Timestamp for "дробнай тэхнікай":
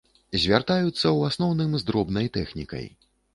1.91-2.91